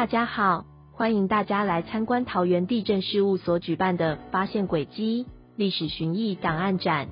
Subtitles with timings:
[0.00, 5.26] 大家好，欢迎大家来参观桃园地震事务所举办的“发现轨迹
[5.56, 7.08] 历史寻忆档案展”。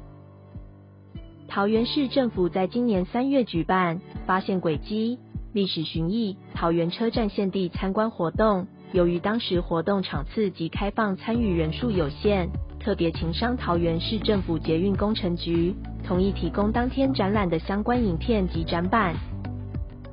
[1.48, 5.18] 桃园市政府在今年三月举办“发现轨迹
[5.52, 12.48] 历史寻忆桃园车站现地参观活动”，由于当时活动场次及开放参与人数有限，
[12.80, 15.74] 特别情商桃园市政府捷运工程局
[16.06, 19.14] 同意提供当天展览的相关影片及展板，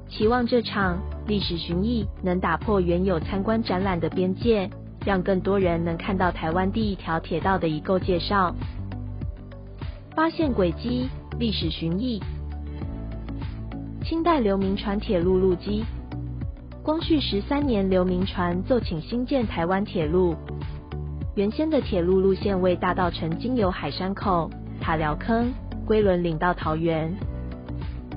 [0.09, 1.14] 期望这场。
[1.27, 4.69] 历史寻忆能打破原有参观展览的边界，
[5.03, 8.55] 让更多人能看到台湾第一条铁道的遗构介绍。
[10.15, 12.21] 发现轨迹，历史寻忆。
[14.03, 15.83] 清代刘铭传铁路路基。
[16.83, 20.35] 光绪十三年，刘铭传奏请新建台湾铁路。
[21.33, 25.51] 原先的铁路路线为大道城经由海山口、塔寮坑、
[25.87, 27.11] 龟仑岭到桃园。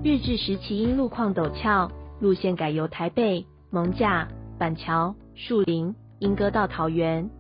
[0.05, 1.91] 日治时期因路况陡峭。
[2.21, 4.27] 路线改由台北、蒙架、
[4.59, 7.31] 板桥、树林、莺歌到桃园。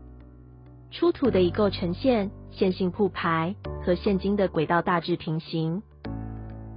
[0.90, 5.82] 出土的遗构呈现线性铺排，和现今的轨道大致平行。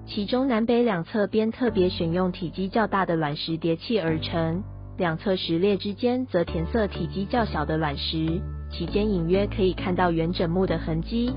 [0.08, 4.64] 其中南北两侧边特别选用体积较大的卵石叠砌而成，
[4.98, 8.42] 两侧石列之间则填色体积较小的卵石，
[8.72, 11.32] 其间隐约可以看到圆枕木的痕迹。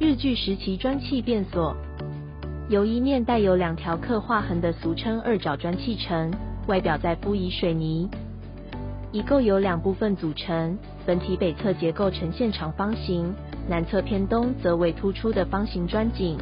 [0.00, 1.76] 日据时期砖砌变所。
[2.68, 6.32] 由一面带有两条刻画痕的俗称二角砖砌成，
[6.66, 8.08] 外表再敷以水泥。
[9.12, 13.32] 一共由两部分组成，本体北侧结构呈现长方形，
[13.68, 16.36] 南侧偏东则为突出的方形砖井。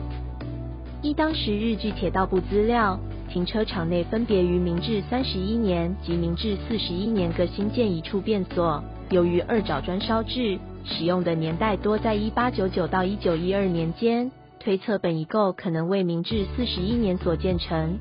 [1.03, 8.83] 依当时日据铁道部资料，停车场内分别于明治三十一年及明治四十一年各新建一处变所。
[9.11, 14.31] 由于二角砖烧制，使用的年代多在一八九九到一九一二年间。
[14.65, 17.99] 推测本遗构可能为明治四十一年所建成。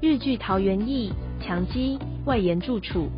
[0.00, 1.12] 日据桃园驿
[1.42, 3.10] 墙基外延住处，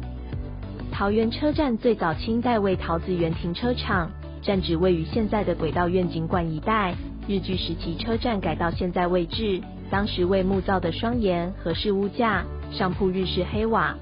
[0.90, 4.10] 桃园车站最早清代为桃子园停车场，
[4.42, 6.96] 站址位于现在的轨道院景馆一带。
[7.28, 13.96] 日据时期车站改到现在位置，当时为木造的双檐和式屋架，上铺日式黑瓦。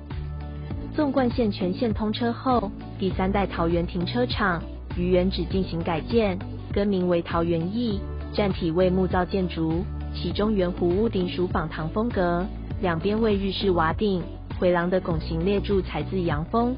[0.97, 4.62] 纵贯线全线通车后，第三代桃园停车场
[4.97, 6.38] 于原址进行改建。
[6.75, 8.01] 更名为桃园驿，
[8.33, 12.45] 站体为木造建筑，其中圆弧屋顶属仿唐风格，
[12.81, 14.21] 两边为日式瓦顶，
[14.59, 16.75] 回廊的拱形列柱采自洋风。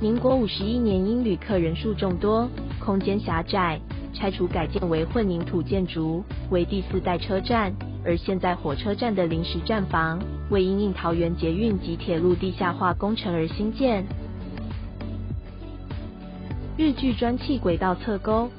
[0.00, 3.80] 民国五十一年因旅客人数众多，空间狭窄，
[4.12, 7.74] 拆除改建为混凝土建筑，为第四代车站。
[8.06, 14.04] 而现在火车站的临时站房，为因应桃园捷运及铁路地下化工程而新建。
[16.76, 18.50] 日据砖砌轨道侧沟。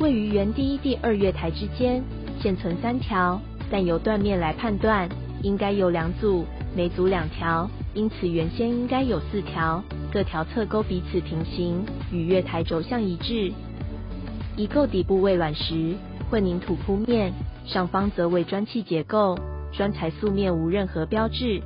[0.00, 2.02] 位于原第一、第二月台之间，
[2.40, 3.40] 现存三条，
[3.70, 5.08] 但由断面来判断，
[5.42, 6.44] 应该有两组，
[6.76, 13.52] 每组两条，因此原先应该有四条，各条侧沟彼此平行，与月台轴向一致。
[14.56, 15.94] 遗构底部为卵石
[16.28, 17.32] 混凝土铺面，
[17.64, 19.38] 上方则为砖砌结构，
[19.72, 21.62] 砖材素面无任何标志。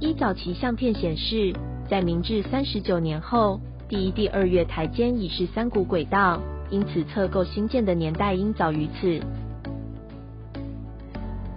[0.00, 1.54] 依早期相片显示，
[1.88, 3.60] 在明治三十九年后，
[3.92, 6.40] 第一、第二月台间已是三股轨道。
[6.70, 9.20] 因此，侧构新建的年代应早于此。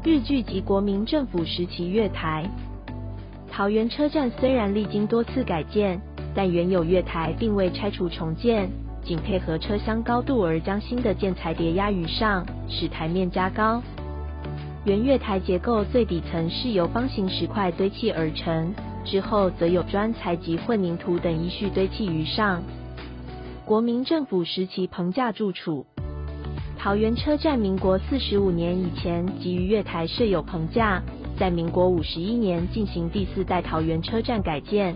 [0.03, 2.46] 日据及国民政府时期月台，
[3.50, 6.01] 桃园车站虽然历经多次改建，
[6.35, 8.69] 但原有月台并未拆除重建，
[9.02, 13.81] 仅配合车厢高度而将新的建材叠压于上，使台面加高。
[14.84, 18.73] 原月台结构最底层是由方形石块堆砌而成，
[19.05, 22.61] 之后则有砖材及混凝土等依序堆砌于上。
[23.63, 25.85] 国民政府时期棚架住处，
[26.77, 31.01] 桃园车站民国四十五年以前即于月台设有棚架，
[31.39, 34.95] 在民国五十一年进行第四代桃园车站改建。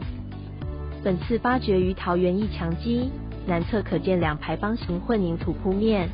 [1.04, 3.10] 本次发掘于桃园一墙基
[3.48, 6.10] 南侧可见两排方形混凝土铺面，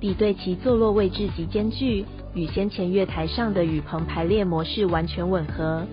[0.00, 5.86] 比对其坐落位置及间距，与先前月台上的雨棚排列模式完全吻合。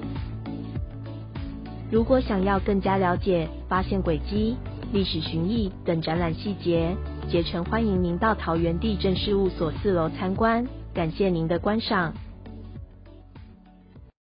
[1.93, 4.57] 如果想要更加了解发现轨迹。
[4.91, 6.95] 历史寻绎等展览细节，
[7.29, 10.65] 竭诚欢迎您到桃园地震事务所四楼参观。
[10.91, 12.13] 感谢您的观赏。